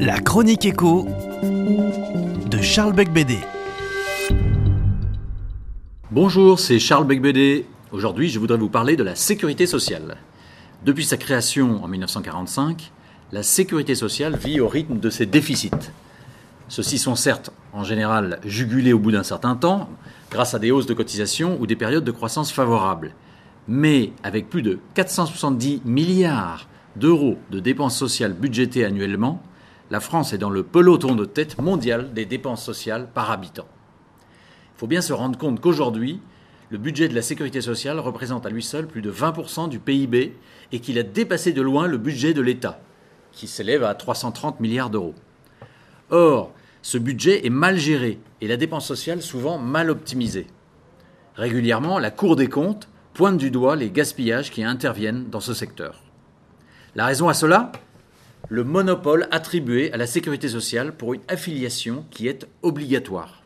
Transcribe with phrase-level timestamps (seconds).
[0.00, 1.06] La chronique écho
[1.42, 3.38] de Charles Becbédé.
[6.10, 7.64] Bonjour, c'est Charles Becbédé.
[7.90, 10.18] Aujourd'hui, je voudrais vous parler de la sécurité sociale.
[10.84, 12.92] Depuis sa création en 1945,
[13.32, 15.70] la sécurité sociale vit au rythme de ses déficits.
[16.68, 19.88] Ceux-ci sont certes en général jugulés au bout d'un certain temps,
[20.30, 23.14] grâce à des hausses de cotisations ou des périodes de croissance favorables.
[23.68, 29.42] Mais avec plus de 470 milliards d'euros de dépenses sociales budgétées annuellement,
[29.90, 33.66] la France est dans le peloton de tête mondial des dépenses sociales par habitant.
[34.76, 36.20] Il faut bien se rendre compte qu'aujourd'hui,
[36.70, 40.36] le budget de la sécurité sociale représente à lui seul plus de 20% du PIB
[40.72, 42.80] et qu'il a dépassé de loin le budget de l'État,
[43.32, 45.14] qui s'élève à 330 milliards d'euros.
[46.10, 46.52] Or,
[46.82, 50.46] ce budget est mal géré et la dépense sociale souvent mal optimisée.
[51.36, 56.03] Régulièrement, la Cour des comptes pointe du doigt les gaspillages qui interviennent dans ce secteur.
[56.96, 57.72] La raison à cela
[58.48, 63.42] Le monopole attribué à la sécurité sociale pour une affiliation qui est obligatoire.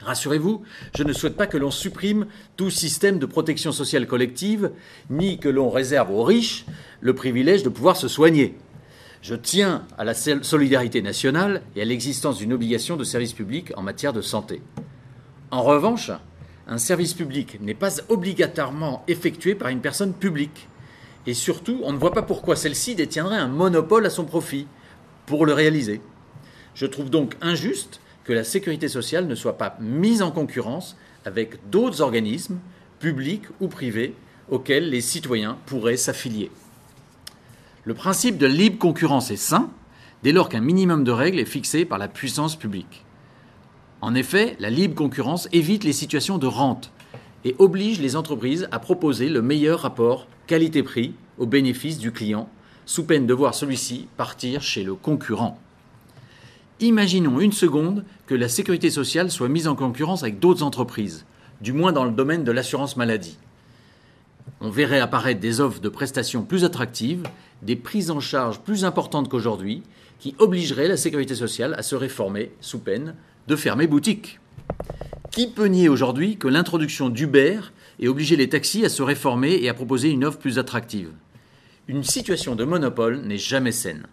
[0.00, 0.62] Rassurez-vous,
[0.96, 4.70] je ne souhaite pas que l'on supprime tout système de protection sociale collective,
[5.10, 6.64] ni que l'on réserve aux riches
[7.00, 8.56] le privilège de pouvoir se soigner.
[9.20, 13.82] Je tiens à la solidarité nationale et à l'existence d'une obligation de service public en
[13.82, 14.62] matière de santé.
[15.50, 16.12] En revanche,
[16.68, 20.68] un service public n'est pas obligatoirement effectué par une personne publique.
[21.28, 24.66] Et surtout, on ne voit pas pourquoi celle-ci détiendrait un monopole à son profit
[25.26, 26.00] pour le réaliser.
[26.74, 31.68] Je trouve donc injuste que la sécurité sociale ne soit pas mise en concurrence avec
[31.68, 32.58] d'autres organismes,
[32.98, 34.14] publics ou privés,
[34.48, 36.50] auxquels les citoyens pourraient s'affilier.
[37.84, 39.68] Le principe de libre concurrence est sain
[40.22, 43.04] dès lors qu'un minimum de règles est fixé par la puissance publique.
[44.00, 46.90] En effet, la libre concurrence évite les situations de rente
[47.44, 52.48] et oblige les entreprises à proposer le meilleur rapport qualité-prix au bénéfice du client,
[52.86, 55.58] sous peine de voir celui-ci partir chez le concurrent.
[56.80, 61.24] Imaginons une seconde que la sécurité sociale soit mise en concurrence avec d'autres entreprises,
[61.60, 63.36] du moins dans le domaine de l'assurance maladie.
[64.60, 67.24] On verrait apparaître des offres de prestations plus attractives,
[67.62, 69.82] des prises en charge plus importantes qu'aujourd'hui,
[70.18, 73.14] qui obligeraient la sécurité sociale à se réformer sous peine
[73.46, 74.40] de fermer boutique.
[75.30, 77.60] Qui peut nier aujourd'hui que l'introduction d'Uber
[78.00, 81.10] ait obligé les taxis à se réformer et à proposer une offre plus attractive?
[81.86, 84.06] Une situation de monopole n'est jamais saine.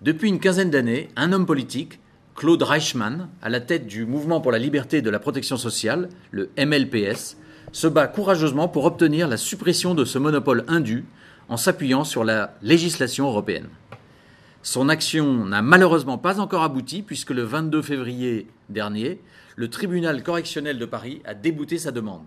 [0.00, 2.00] Depuis une quinzaine d'années, un homme politique,
[2.34, 6.08] Claude Reichmann, à la tête du Mouvement pour la liberté et de la protection sociale,
[6.30, 7.36] le MLPS,
[7.72, 11.04] se bat courageusement pour obtenir la suppression de ce monopole indu
[11.50, 13.68] en s'appuyant sur la législation européenne.
[14.62, 19.18] Son action n'a malheureusement pas encore abouti puisque le 22 février dernier,
[19.56, 22.26] le tribunal correctionnel de Paris a débouté sa demande.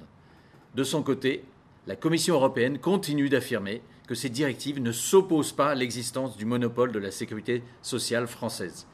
[0.74, 1.44] De son côté,
[1.86, 6.92] la Commission européenne continue d'affirmer que ces directives ne s'opposent pas à l'existence du monopole
[6.92, 8.88] de la sécurité sociale française.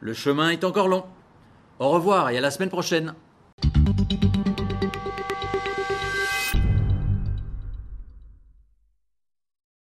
[0.00, 1.04] Le chemin est encore long.
[1.78, 3.14] Au revoir et à la semaine prochaine.